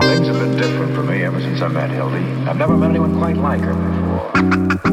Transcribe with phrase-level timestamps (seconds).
[0.00, 2.24] Things have been different for me ever since I met Hildy.
[2.48, 4.32] I've never met anyone quite like her before.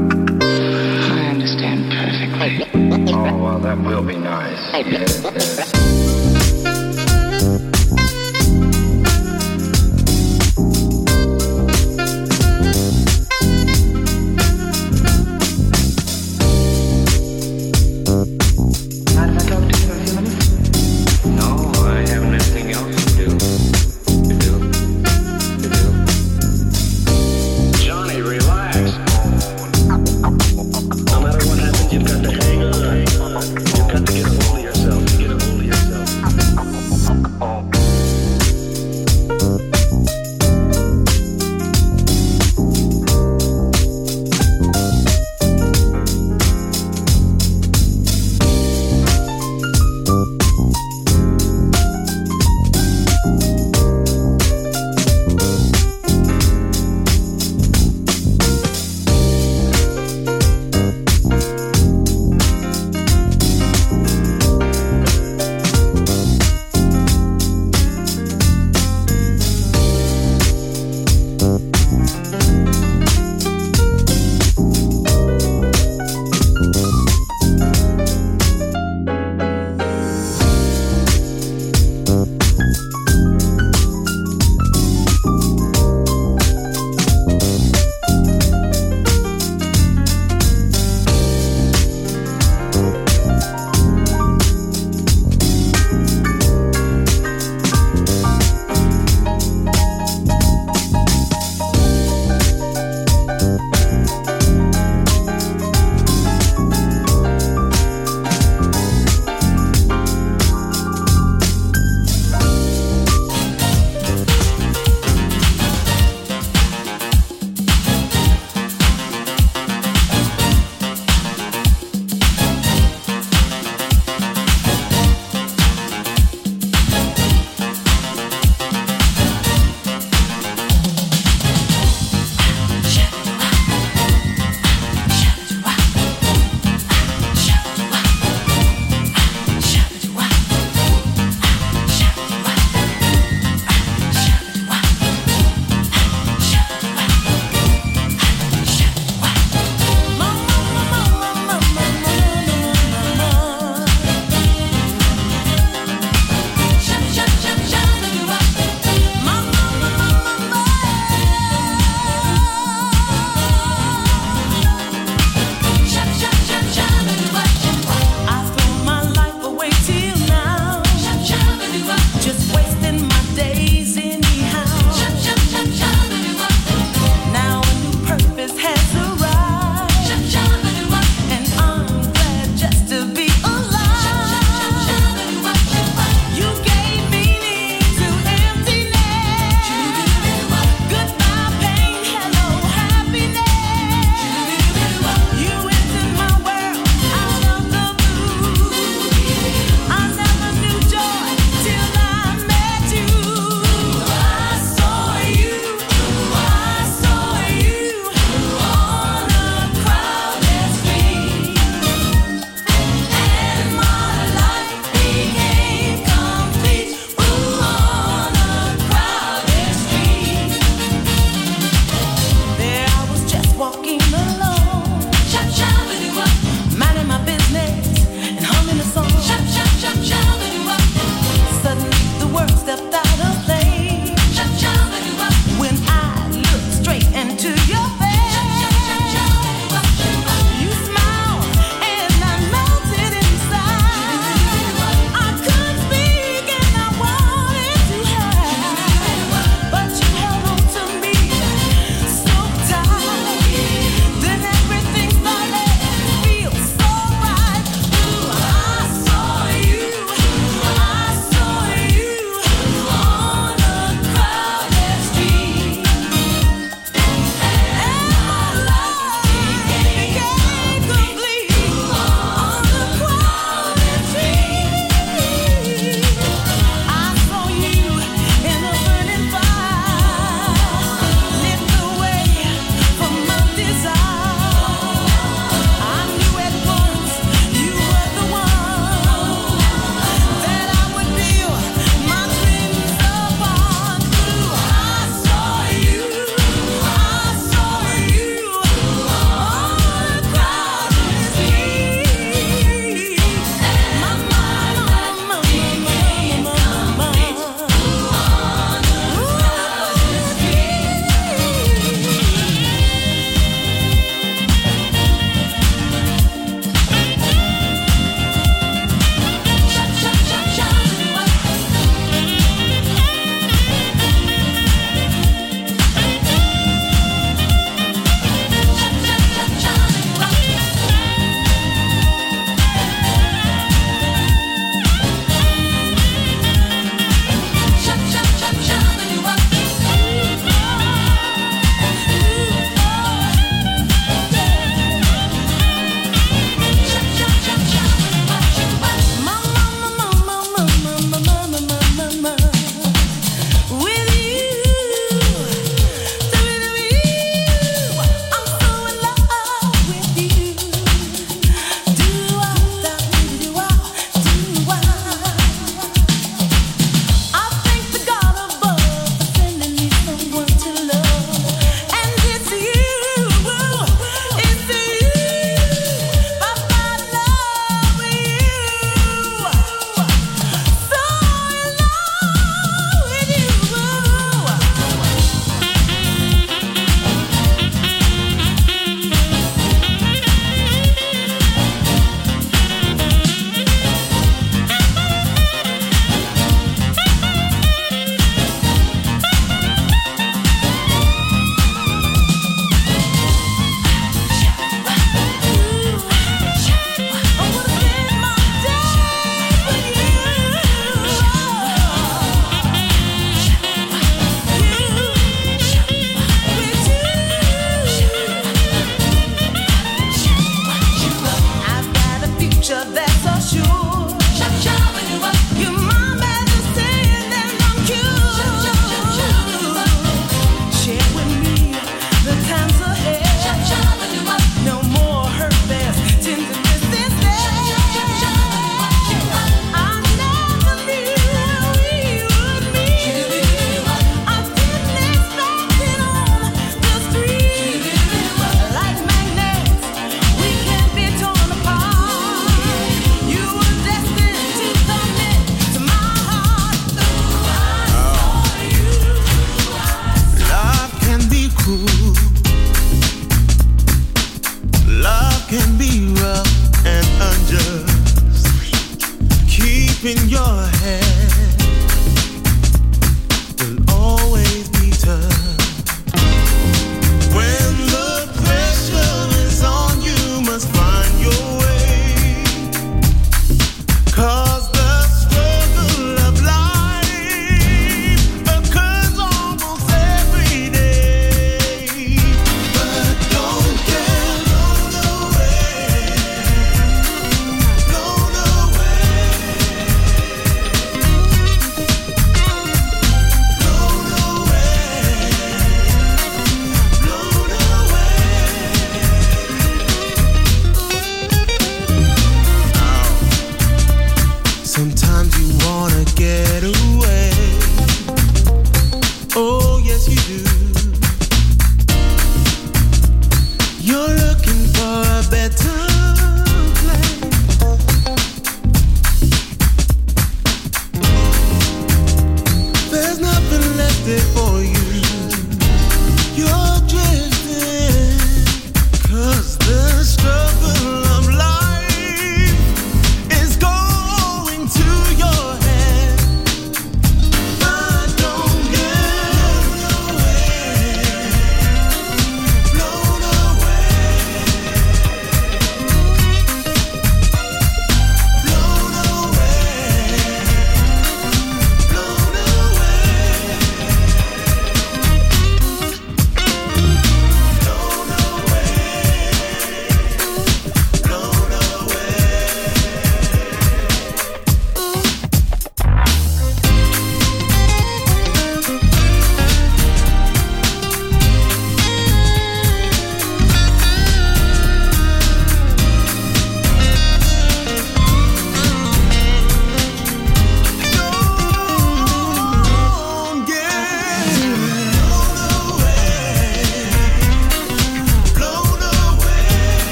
[0.00, 2.68] I understand perfectly.
[3.14, 5.89] Oh, well, that will be nice.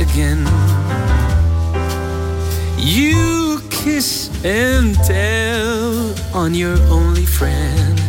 [0.00, 0.46] Again.
[2.78, 8.00] You kiss and tell on your only friend.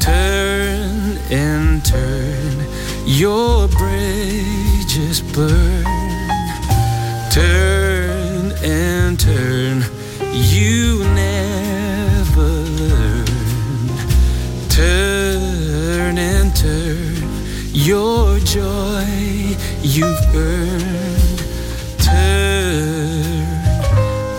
[0.00, 2.66] Turn and turn,
[3.04, 5.84] your bridges burn.
[7.30, 9.84] Turn and turn,
[10.32, 12.48] you never
[12.80, 13.26] learn.
[14.68, 17.28] Turn and turn,
[17.72, 19.34] your joy
[19.82, 21.23] you've earned.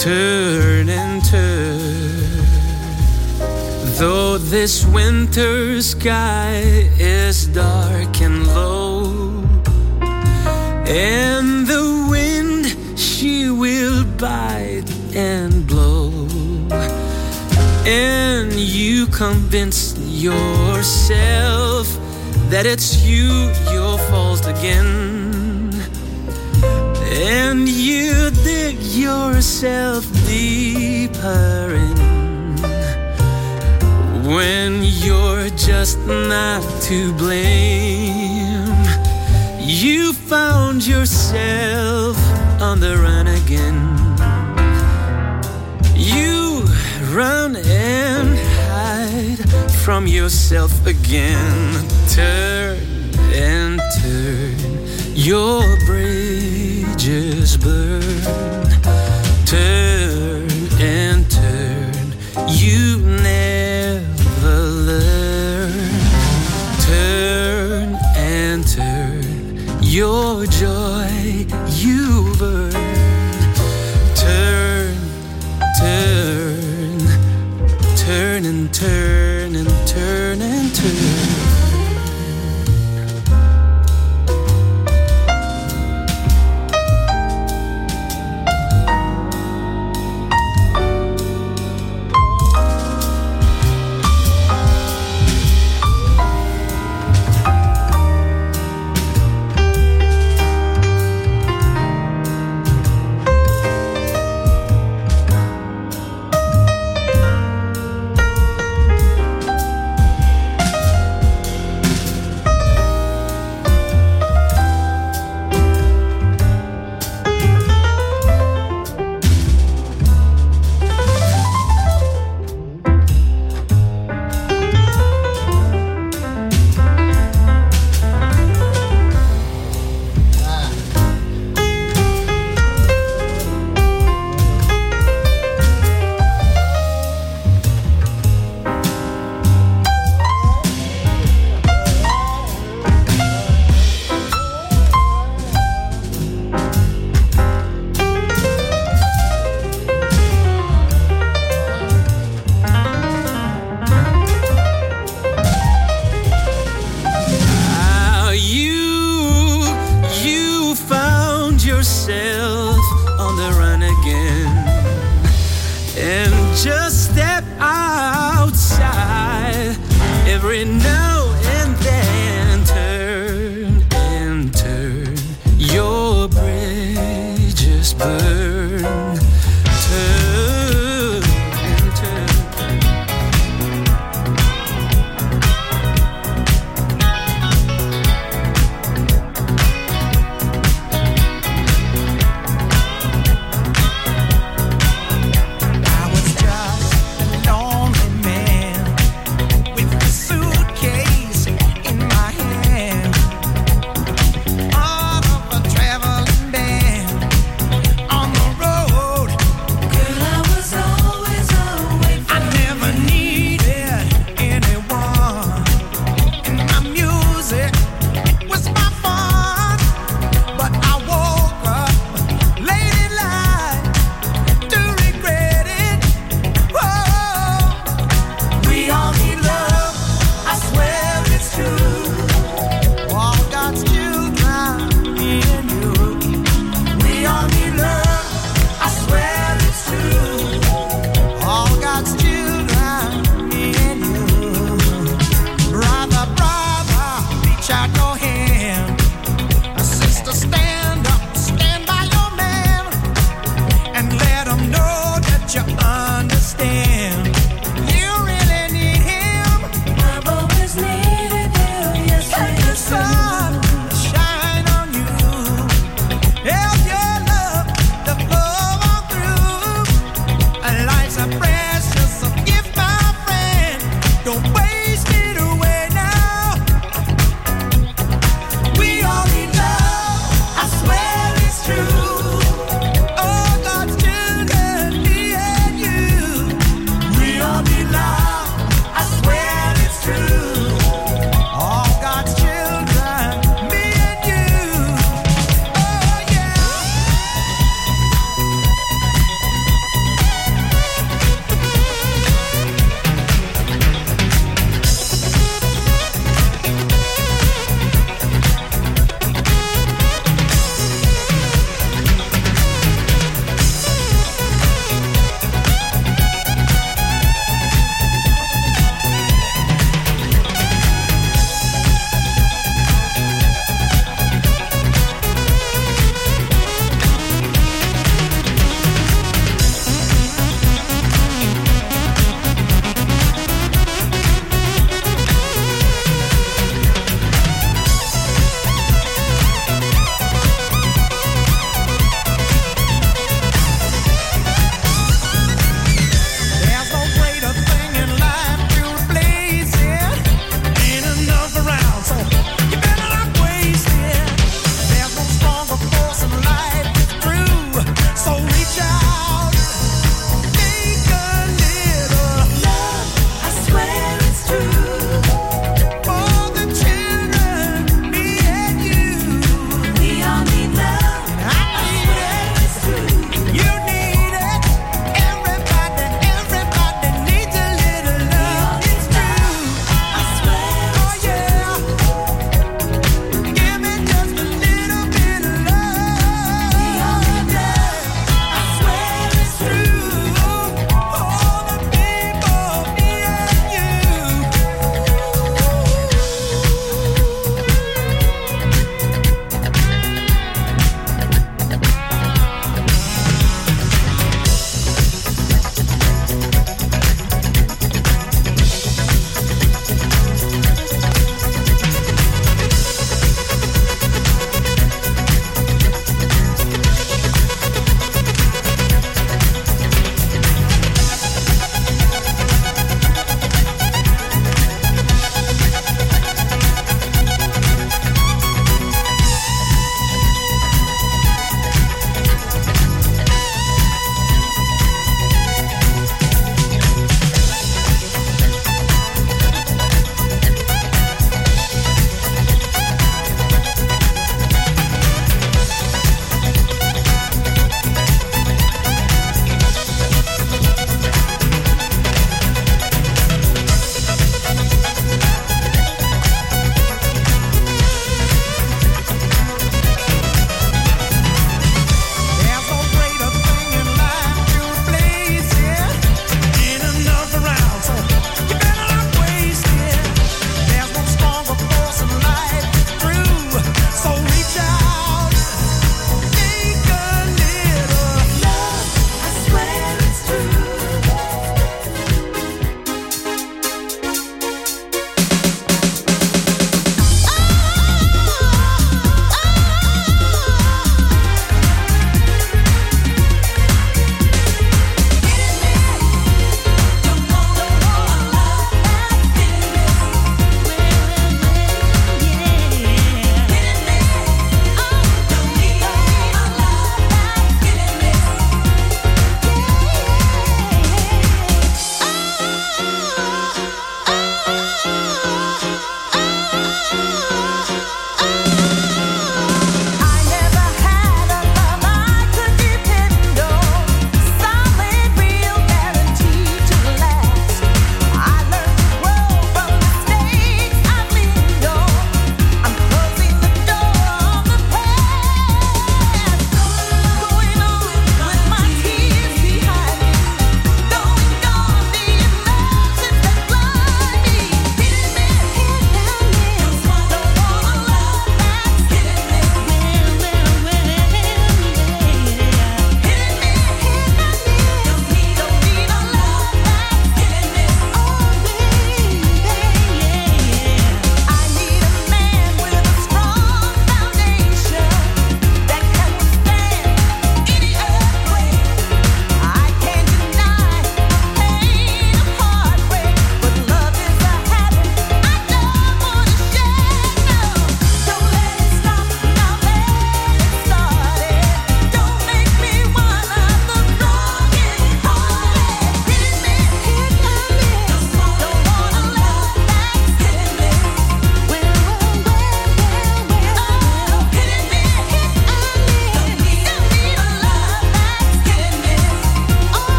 [0.00, 2.40] Turn and turn.
[3.98, 6.62] Though this winter sky
[6.98, 9.44] is dark and low,
[10.86, 16.10] and the wind she will bite and blow,
[17.84, 21.86] and you convince yourself
[22.48, 25.74] that it's you your fault again,
[27.12, 28.29] and you
[28.96, 32.10] yourself deeper in
[34.24, 38.74] when you're just not to blame.
[39.60, 42.16] You found yourself
[42.60, 43.96] on the run again.
[45.96, 46.64] You
[47.14, 48.38] run and
[48.68, 49.38] hide
[49.84, 51.88] from yourself again.
[52.08, 52.78] Turn
[53.34, 54.56] and turn,
[55.14, 58.69] your bridges burn.
[59.50, 60.48] Turn
[60.78, 62.14] and turn,
[62.50, 65.90] you never learn.
[66.78, 70.79] Turn and turn, your joy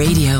[0.00, 0.39] Radio,